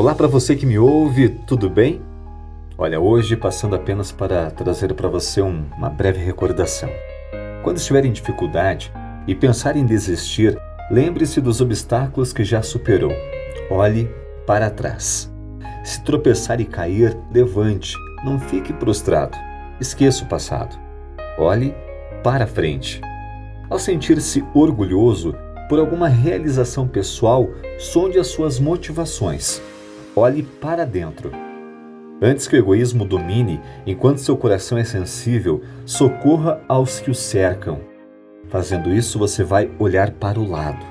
Olá 0.00 0.14
para 0.14 0.26
você 0.26 0.56
que 0.56 0.64
me 0.64 0.78
ouve, 0.78 1.28
tudo 1.28 1.68
bem? 1.68 2.00
Olha, 2.78 2.98
hoje 2.98 3.36
passando 3.36 3.76
apenas 3.76 4.10
para 4.10 4.50
trazer 4.50 4.94
para 4.94 5.10
você 5.10 5.42
um, 5.42 5.66
uma 5.76 5.90
breve 5.90 6.24
recordação. 6.24 6.88
Quando 7.62 7.76
estiver 7.76 8.06
em 8.06 8.10
dificuldade 8.10 8.90
e 9.26 9.34
pensar 9.34 9.76
em 9.76 9.84
desistir, 9.84 10.58
lembre-se 10.90 11.38
dos 11.38 11.60
obstáculos 11.60 12.32
que 12.32 12.42
já 12.44 12.62
superou. 12.62 13.12
Olhe 13.70 14.10
para 14.46 14.70
trás. 14.70 15.30
Se 15.84 16.02
tropeçar 16.02 16.62
e 16.62 16.64
cair, 16.64 17.14
levante, 17.30 17.94
não 18.24 18.40
fique 18.40 18.72
prostrado. 18.72 19.36
Esqueça 19.78 20.24
o 20.24 20.28
passado. 20.28 20.78
Olhe 21.38 21.74
para 22.24 22.46
frente. 22.46 23.02
Ao 23.68 23.78
sentir-se 23.78 24.42
orgulhoso 24.54 25.34
por 25.68 25.78
alguma 25.78 26.08
realização 26.08 26.88
pessoal, 26.88 27.50
sonde 27.78 28.18
as 28.18 28.28
suas 28.28 28.58
motivações 28.58 29.60
olhe 30.14 30.42
para 30.42 30.84
dentro. 30.84 31.30
Antes 32.22 32.46
que 32.46 32.54
o 32.54 32.58
egoísmo 32.58 33.04
domine, 33.04 33.60
enquanto 33.86 34.18
seu 34.18 34.36
coração 34.36 34.76
é 34.76 34.84
sensível, 34.84 35.62
socorra 35.86 36.60
aos 36.68 37.00
que 37.00 37.10
o 37.10 37.14
cercam. 37.14 37.80
Fazendo 38.48 38.92
isso, 38.92 39.18
você 39.18 39.42
vai 39.42 39.70
olhar 39.78 40.10
para 40.10 40.38
o 40.38 40.46
lado. 40.46 40.84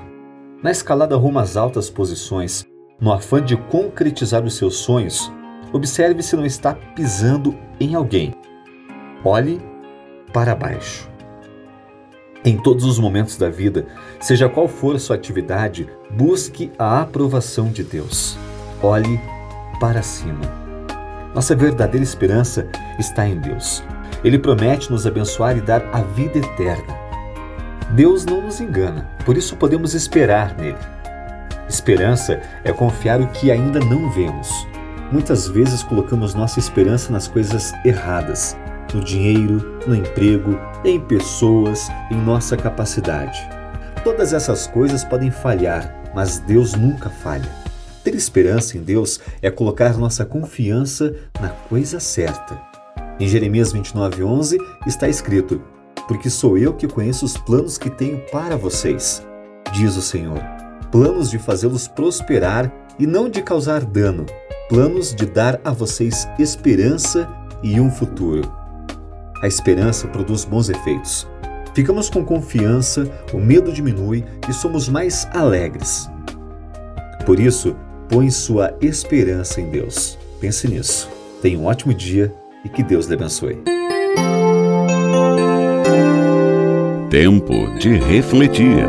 Na 0.62 0.70
escalada 0.70 1.16
rumo 1.16 1.38
às 1.38 1.56
altas 1.56 1.88
posições, 1.88 2.66
no 3.00 3.12
afã 3.12 3.42
de 3.42 3.56
concretizar 3.56 4.44
os 4.44 4.54
seus 4.54 4.76
sonhos, 4.76 5.32
observe 5.72 6.22
se 6.22 6.34
não 6.34 6.44
está 6.44 6.74
pisando 6.74 7.56
em 7.78 7.94
alguém. 7.94 8.34
Olhe 9.24 9.60
para 10.32 10.54
baixo. 10.54 11.08
Em 12.44 12.56
todos 12.56 12.84
os 12.84 12.98
momentos 12.98 13.36
da 13.36 13.50
vida, 13.50 13.86
seja 14.18 14.48
qual 14.48 14.66
for 14.66 14.96
a 14.96 14.98
sua 14.98 15.14
atividade, 15.14 15.88
busque 16.10 16.72
a 16.78 17.00
aprovação 17.02 17.68
de 17.68 17.84
Deus. 17.84 18.36
Olhe 18.82 19.20
para 19.78 20.02
cima. 20.02 20.40
Nossa 21.34 21.54
verdadeira 21.54 22.02
esperança 22.02 22.66
está 22.98 23.26
em 23.26 23.38
Deus. 23.38 23.84
Ele 24.24 24.38
promete 24.38 24.90
nos 24.90 25.06
abençoar 25.06 25.56
e 25.56 25.60
dar 25.60 25.82
a 25.92 26.00
vida 26.00 26.38
eterna. 26.38 26.98
Deus 27.90 28.24
não 28.24 28.40
nos 28.40 28.60
engana, 28.60 29.08
por 29.24 29.36
isso 29.36 29.56
podemos 29.56 29.94
esperar 29.94 30.56
nele. 30.56 30.78
Esperança 31.68 32.40
é 32.64 32.72
confiar 32.72 33.20
o 33.20 33.26
que 33.28 33.50
ainda 33.50 33.80
não 33.80 34.10
vemos. 34.10 34.66
Muitas 35.12 35.46
vezes 35.48 35.82
colocamos 35.82 36.34
nossa 36.34 36.58
esperança 36.58 37.12
nas 37.12 37.28
coisas 37.28 37.72
erradas, 37.84 38.56
no 38.94 39.00
dinheiro, 39.00 39.78
no 39.86 39.94
emprego, 39.94 40.58
em 40.84 41.00
pessoas, 41.00 41.88
em 42.10 42.16
nossa 42.16 42.56
capacidade. 42.56 43.38
Todas 44.04 44.32
essas 44.32 44.66
coisas 44.66 45.04
podem 45.04 45.30
falhar, 45.30 45.94
mas 46.14 46.38
Deus 46.38 46.74
nunca 46.74 47.10
falha. 47.10 47.69
Ter 48.02 48.14
esperança 48.14 48.78
em 48.78 48.82
Deus 48.82 49.20
é 49.42 49.50
colocar 49.50 49.98
nossa 49.98 50.24
confiança 50.24 51.14
na 51.40 51.50
coisa 51.50 52.00
certa. 52.00 52.58
Em 53.18 53.28
Jeremias 53.28 53.72
29:11 53.74 54.56
está 54.86 55.06
escrito: 55.06 55.62
Porque 56.08 56.30
sou 56.30 56.56
eu 56.56 56.72
que 56.72 56.88
conheço 56.88 57.26
os 57.26 57.36
planos 57.36 57.76
que 57.76 57.90
tenho 57.90 58.18
para 58.32 58.56
vocês, 58.56 59.22
diz 59.74 59.96
o 59.96 60.02
Senhor, 60.02 60.40
planos 60.90 61.30
de 61.30 61.38
fazê-los 61.38 61.86
prosperar 61.86 62.72
e 62.98 63.06
não 63.06 63.28
de 63.28 63.42
causar 63.42 63.84
dano, 63.84 64.24
planos 64.70 65.14
de 65.14 65.26
dar 65.26 65.60
a 65.62 65.70
vocês 65.70 66.26
esperança 66.38 67.28
e 67.62 67.78
um 67.78 67.90
futuro. 67.90 68.50
A 69.42 69.46
esperança 69.46 70.08
produz 70.08 70.44
bons 70.44 70.70
efeitos. 70.70 71.28
Ficamos 71.74 72.08
com 72.08 72.24
confiança, 72.24 73.04
o 73.32 73.38
medo 73.38 73.72
diminui 73.72 74.24
e 74.48 74.52
somos 74.52 74.88
mais 74.88 75.28
alegres. 75.32 76.10
Por 77.24 77.38
isso, 77.38 77.76
põe 78.10 78.28
sua 78.28 78.76
esperança 78.80 79.60
em 79.60 79.70
Deus. 79.70 80.18
Pense 80.40 80.66
nisso. 80.66 81.08
Tenha 81.40 81.58
um 81.58 81.66
ótimo 81.66 81.94
dia 81.94 82.34
e 82.64 82.68
que 82.68 82.82
Deus 82.82 83.06
lhe 83.06 83.14
abençoe. 83.14 83.62
Tempo 87.08 87.78
de 87.78 87.96
refletir. 87.96 88.84